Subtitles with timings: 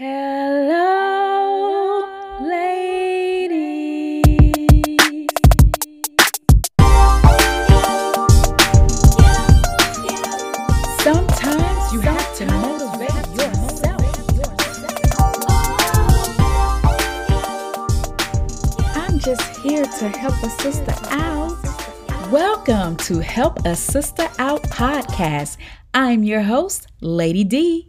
[0.00, 0.76] Hello,
[2.40, 4.22] ladies.
[11.02, 14.00] Sometimes you have to motivate yourself.
[18.94, 21.58] I'm just here to help a sister out.
[22.30, 25.56] Welcome to Help a Sista Out podcast.
[25.92, 27.87] I'm your host, Lady D.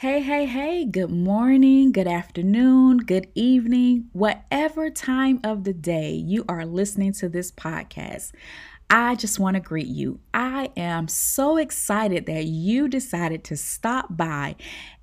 [0.00, 6.44] Hey, hey, hey, good morning, good afternoon, good evening, whatever time of the day you
[6.48, 8.30] are listening to this podcast.
[8.88, 10.20] I just want to greet you.
[10.32, 14.54] I am so excited that you decided to stop by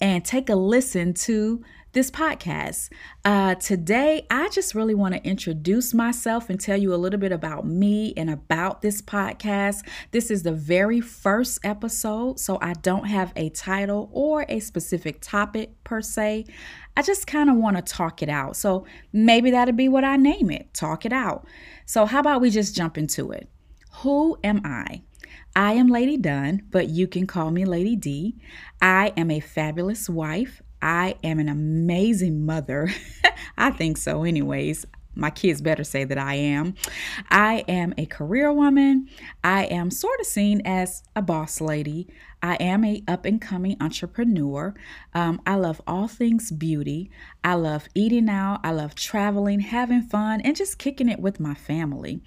[0.00, 1.62] and take a listen to
[1.92, 2.90] this podcast.
[3.24, 7.32] Uh, today, I just really want to introduce myself and tell you a little bit
[7.32, 9.86] about me and about this podcast.
[10.12, 15.20] This is the very first episode, so I don't have a title or a specific
[15.20, 16.46] topic per se.
[16.96, 18.56] I just kind of want to talk it out.
[18.56, 21.46] So maybe that'll be what I name it talk it out.
[21.86, 23.48] So, how about we just jump into it?
[24.02, 25.02] Who am I?
[25.56, 28.36] I am Lady Dunn, but you can call me Lady D.
[28.80, 30.62] I am a fabulous wife.
[30.82, 32.90] I am an amazing mother.
[33.58, 34.86] I think so, anyways.
[35.14, 36.74] My kids better say that I am.
[37.30, 39.08] I am a career woman.
[39.42, 42.08] I am sort of seen as a boss lady.
[42.42, 44.74] I am a up and coming entrepreneur.
[45.14, 47.10] Um, I love all things beauty.
[47.44, 48.60] I love eating out.
[48.64, 52.22] I love traveling, having fun, and just kicking it with my family.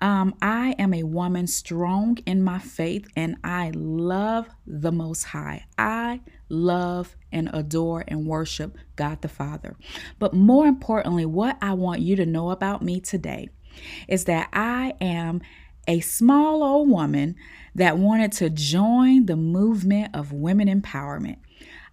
[0.00, 5.64] Um, I am a woman strong in my faith, and I love the Most High.
[5.78, 9.76] I love and adore and worship God the Father.
[10.18, 13.48] But more importantly, what I want you to know about me today
[14.08, 15.42] is that I am
[15.86, 17.36] a small old woman
[17.74, 21.36] that wanted to join the movement of women empowerment.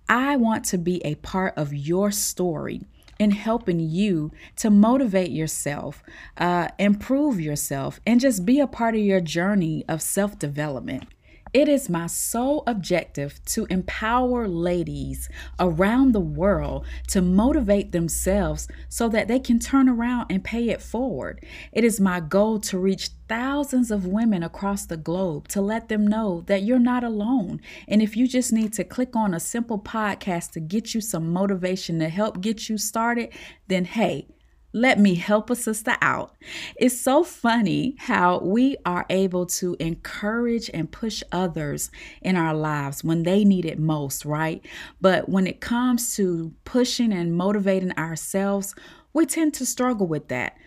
[0.09, 2.81] I want to be a part of your story
[3.19, 6.03] in helping you to motivate yourself,
[6.37, 11.05] uh, improve yourself, and just be a part of your journey of self development.
[11.53, 19.07] It is my sole objective to empower ladies around the world to motivate themselves so
[19.09, 21.45] that they can turn around and pay it forward.
[21.71, 26.07] It is my goal to reach thousands of women across the globe to let them
[26.07, 27.61] know that you're not alone.
[27.87, 31.31] And if you just need to click on a simple podcast to get you some
[31.31, 33.29] motivation to help get you started,
[33.67, 34.27] then hey,
[34.73, 36.35] let me help a sister out.
[36.75, 41.91] It's so funny how we are able to encourage and push others
[42.21, 44.65] in our lives when they need it most, right?
[44.99, 48.73] But when it comes to pushing and motivating ourselves,
[49.13, 50.57] we tend to struggle with that.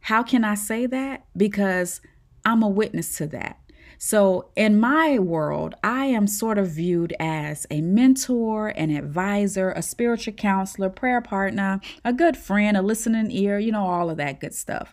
[0.00, 1.24] How can I say that?
[1.36, 2.00] Because
[2.44, 3.58] I'm a witness to that.
[4.04, 9.80] So, in my world, I am sort of viewed as a mentor, an advisor, a
[9.80, 14.40] spiritual counselor, prayer partner, a good friend, a listening ear, you know, all of that
[14.40, 14.92] good stuff.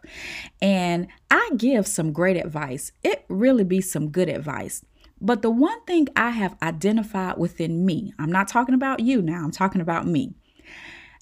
[0.62, 2.92] And I give some great advice.
[3.04, 4.86] It really be some good advice.
[5.20, 9.44] But the one thing I have identified within me, I'm not talking about you now,
[9.44, 10.36] I'm talking about me,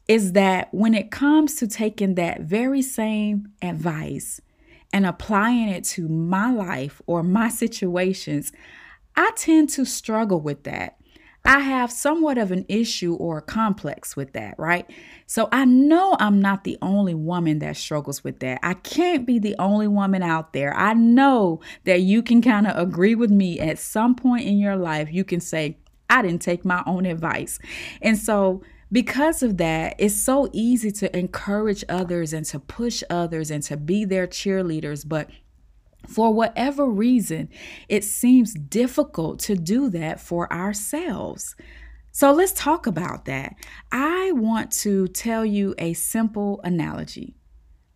[0.09, 4.41] is that when it comes to taking that very same advice,
[4.93, 8.51] and applying it to my life or my situations,
[9.15, 10.97] I tend to struggle with that.
[11.45, 14.89] I have somewhat of an issue or a complex with that, right?
[15.27, 18.59] So I know I'm not the only woman that struggles with that.
[18.63, 20.75] I can't be the only woman out there.
[20.75, 24.75] I know that you can kind of agree with me at some point in your
[24.75, 25.07] life.
[25.11, 25.77] You can say,
[26.09, 27.59] I didn't take my own advice.
[28.01, 28.61] And so
[28.91, 33.77] because of that, it's so easy to encourage others and to push others and to
[33.77, 35.07] be their cheerleaders.
[35.07, 35.29] But
[36.07, 37.49] for whatever reason,
[37.89, 41.55] it seems difficult to do that for ourselves.
[42.11, 43.55] So let's talk about that.
[43.91, 47.35] I want to tell you a simple analogy.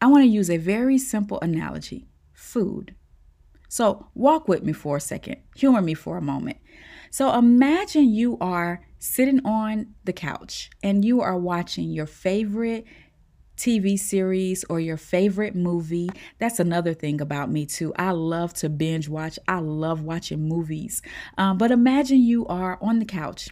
[0.02, 2.96] I want to use a very simple analogy food.
[3.70, 6.58] So walk with me for a second, humor me for a moment.
[7.10, 12.86] So imagine you are sitting on the couch and you are watching your favorite
[13.58, 16.12] TV series or your favorite movie.
[16.38, 17.94] That's another thing about me, too.
[17.96, 21.02] I love to binge watch, I love watching movies.
[21.36, 23.50] Um, but imagine you are on the couch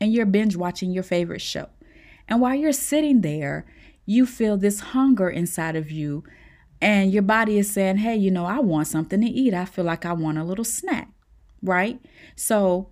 [0.00, 1.68] and you're binge watching your favorite show.
[2.28, 3.66] And while you're sitting there,
[4.06, 6.22] you feel this hunger inside of you,
[6.80, 9.52] and your body is saying, Hey, you know, I want something to eat.
[9.52, 11.08] I feel like I want a little snack,
[11.60, 12.00] right?
[12.36, 12.90] So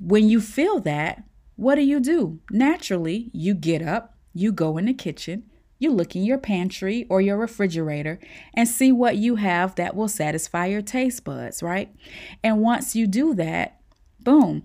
[0.00, 1.22] when you feel that,
[1.56, 2.40] what do you do?
[2.50, 5.44] Naturally, you get up, you go in the kitchen,
[5.78, 8.18] you look in your pantry or your refrigerator
[8.54, 11.94] and see what you have that will satisfy your taste buds, right?
[12.42, 13.80] And once you do that,
[14.20, 14.64] boom,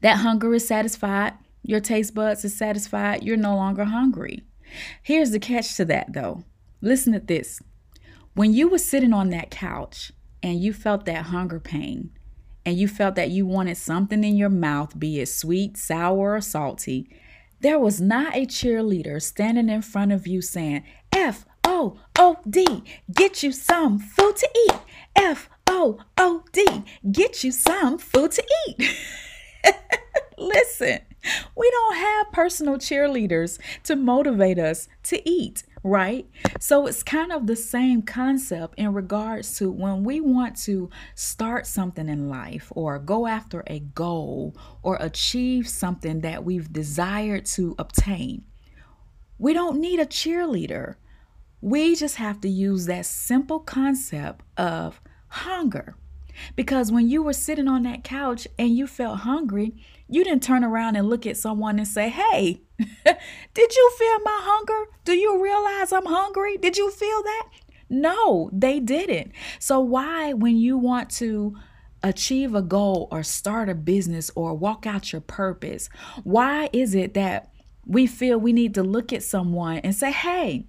[0.00, 1.34] that hunger is satisfied.
[1.62, 4.44] your taste buds is satisfied, you're no longer hungry.
[5.02, 6.44] Here's the catch to that though.
[6.80, 7.60] Listen to this.
[8.34, 10.12] When you were sitting on that couch
[10.42, 12.10] and you felt that hunger pain,
[12.66, 16.40] and you felt that you wanted something in your mouth, be it sweet, sour, or
[16.40, 17.08] salty,
[17.60, 20.82] there was not a cheerleader standing in front of you saying,
[21.12, 22.82] F O O D,
[23.14, 24.78] get you some food to eat.
[25.14, 26.66] F O O D,
[27.10, 28.96] get you some food to eat.
[30.38, 30.98] Listen,
[31.56, 36.28] we don't have personal cheerleaders to motivate us to eat right?
[36.58, 41.66] So it's kind of the same concept in regards to when we want to start
[41.66, 47.76] something in life or go after a goal or achieve something that we've desired to
[47.78, 48.44] obtain.
[49.38, 50.96] We don't need a cheerleader.
[51.60, 55.94] We just have to use that simple concept of hunger.
[56.54, 59.74] Because when you were sitting on that couch and you felt hungry,
[60.08, 62.60] you didn't turn around and look at someone and say, Hey,
[63.54, 64.90] did you feel my hunger?
[65.04, 66.56] Do you realize I'm hungry?
[66.56, 67.48] Did you feel that?
[67.88, 69.32] No, they didn't.
[69.58, 71.56] So, why, when you want to
[72.02, 75.88] achieve a goal or start a business or walk out your purpose,
[76.24, 77.50] why is it that
[77.86, 80.66] we feel we need to look at someone and say, Hey,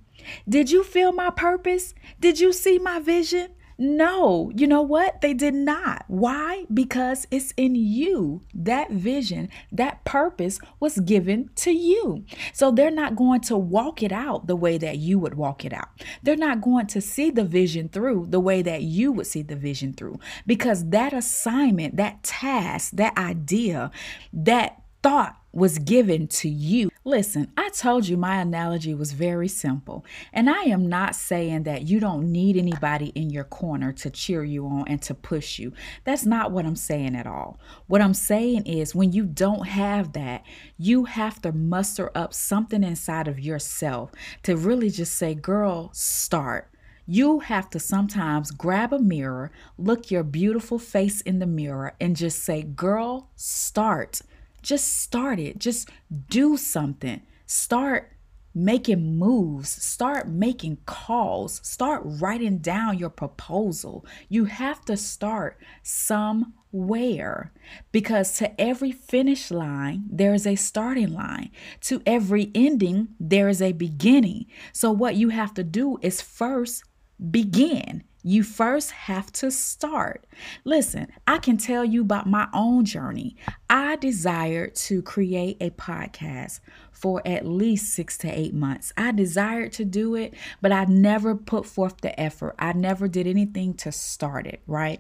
[0.48, 1.94] did you feel my purpose?
[2.20, 3.50] Did you see my vision?
[3.78, 5.22] No, you know what?
[5.22, 6.06] They did not.
[6.08, 6.66] Why?
[6.74, 8.42] Because it's in you.
[8.54, 12.26] That vision, that purpose was given to you.
[12.54, 15.74] So they're not going to walk it out the way that you would walk it
[15.74, 15.90] out.
[16.24, 19.56] They're not going to see the vision through the way that you would see the
[19.56, 23.92] vision through because that assignment, that task, that idea,
[24.34, 26.90] that thought was given to you.
[27.08, 31.84] Listen, I told you my analogy was very simple, and I am not saying that
[31.84, 35.72] you don't need anybody in your corner to cheer you on and to push you.
[36.04, 37.62] That's not what I'm saying at all.
[37.88, 40.44] What I'm saying is when you don't have that,
[40.78, 44.12] you have to muster up something inside of yourself
[44.44, 46.70] to really just say, girl, start.
[47.06, 52.18] You have to sometimes grab a mirror, look your beautiful face in the mirror, and
[52.18, 54.22] just say, Girl, start.
[54.62, 55.60] Just start it.
[55.60, 55.90] Just
[56.30, 57.22] do something.
[57.46, 58.12] Start
[58.58, 64.04] making moves, start making calls, start writing down your proposal.
[64.30, 67.52] You have to start somewhere
[67.92, 71.52] because to every finish line, there is a starting line.
[71.82, 74.48] To every ending, there is a beginning.
[74.74, 76.84] So, what you have to do is first
[77.30, 78.04] begin.
[78.28, 80.26] You first have to start.
[80.66, 83.38] Listen, I can tell you about my own journey.
[83.70, 86.60] I desired to create a podcast
[86.92, 88.92] for at least six to eight months.
[88.98, 92.56] I desired to do it, but I never put forth the effort.
[92.60, 95.00] I never did anything to start it, right?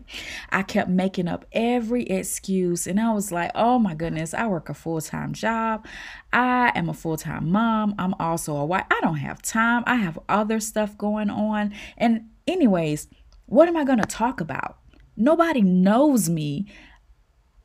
[0.49, 4.69] I kept making up every excuse, and I was like, oh my goodness, I work
[4.69, 5.85] a full time job.
[6.31, 7.93] I am a full time mom.
[7.99, 8.85] I'm also a wife.
[8.89, 9.83] I don't have time.
[9.85, 11.73] I have other stuff going on.
[11.97, 13.07] And Anyways,
[13.45, 14.77] what am I going to talk about?
[15.15, 16.67] Nobody knows me.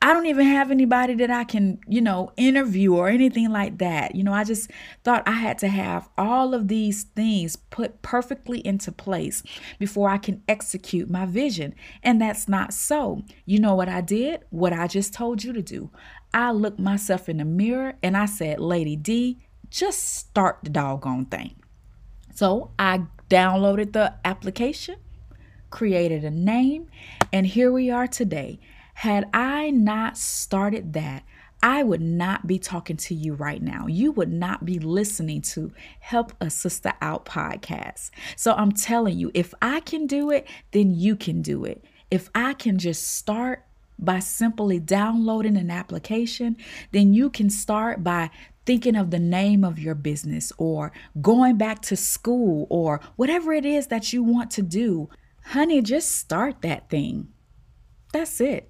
[0.01, 4.15] I don't even have anybody that I can, you know, interview or anything like that.
[4.15, 4.69] You know, I just
[5.05, 9.43] thought I had to have all of these things put perfectly into place
[9.79, 11.73] before I can execute my vision.
[12.03, 13.23] And that's not so.
[13.45, 14.43] You know what I did?
[14.49, 15.89] What I just told you to do.
[16.33, 19.39] I looked myself in the mirror and I said, Lady D,
[19.69, 21.55] just start the doggone thing.
[22.35, 23.03] So I
[23.33, 24.95] downloaded the application,
[25.71, 26.87] created a name,
[27.31, 28.59] and here we are today.
[28.93, 31.23] Had I not started that,
[31.63, 33.87] I would not be talking to you right now.
[33.87, 38.11] You would not be listening to Help a Sista Out podcast.
[38.35, 41.83] So I'm telling you, if I can do it, then you can do it.
[42.11, 43.65] If I can just start
[43.99, 46.57] by simply downloading an application,
[46.91, 48.29] then you can start by
[48.65, 53.65] thinking of the name of your business or going back to school or whatever it
[53.65, 55.09] is that you want to do,
[55.47, 57.27] honey, just start that thing.
[58.13, 58.69] That's it.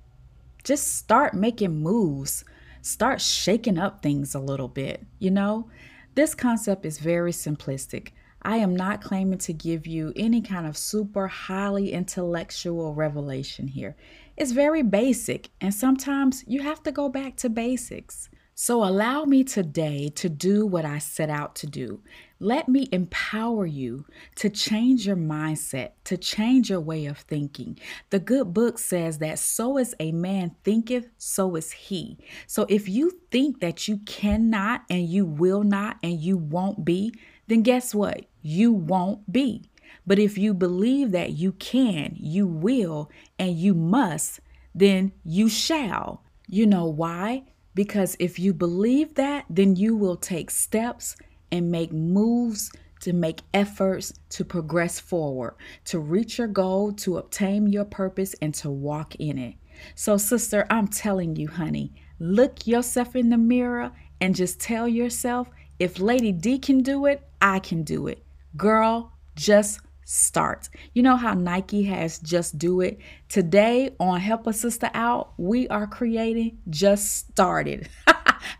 [0.63, 2.43] Just start making moves.
[2.81, 5.05] Start shaking up things a little bit.
[5.19, 5.69] You know,
[6.15, 8.09] this concept is very simplistic.
[8.45, 13.95] I am not claiming to give you any kind of super highly intellectual revelation here.
[14.35, 18.29] It's very basic, and sometimes you have to go back to basics.
[18.55, 22.01] So allow me today to do what I set out to do.
[22.39, 27.79] Let me empower you to change your mindset, to change your way of thinking.
[28.11, 32.17] The good book says that so as a man thinketh, so is he.
[32.45, 37.13] So if you think that you cannot and you will not and you won't be,
[37.53, 38.25] then guess what?
[38.41, 39.69] You won't be.
[40.07, 44.39] But if you believe that you can, you will, and you must,
[44.73, 46.23] then you shall.
[46.47, 47.43] You know why?
[47.75, 51.15] Because if you believe that, then you will take steps
[51.51, 55.53] and make moves to make efforts to progress forward,
[55.85, 59.53] to reach your goal, to obtain your purpose, and to walk in it.
[59.93, 65.49] So, sister, I'm telling you, honey, look yourself in the mirror and just tell yourself
[65.79, 68.23] if Lady D can do it, I can do it.
[68.55, 70.69] Girl, just start.
[70.93, 72.99] You know how Nike has just do it?
[73.27, 77.89] Today on Help a Sista Out, we are creating just started.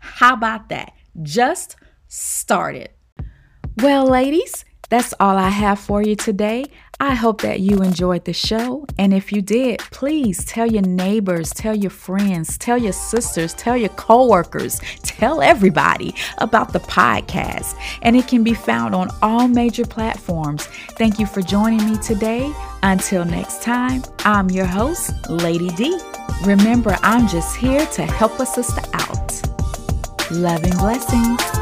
[0.00, 0.92] how about that?
[1.22, 1.76] Just
[2.08, 2.90] started.
[3.78, 6.66] Well, ladies, that's all I have for you today.
[7.00, 8.86] I hope that you enjoyed the show.
[8.98, 13.76] And if you did, please tell your neighbors, tell your friends, tell your sisters, tell
[13.76, 17.74] your coworkers, tell everybody about the podcast.
[18.02, 20.66] And it can be found on all major platforms.
[20.92, 22.52] Thank you for joining me today.
[22.82, 25.98] Until next time, I'm your host, Lady D.
[26.44, 29.42] Remember, I'm just here to help a sister out.
[30.30, 31.53] Loving blessings.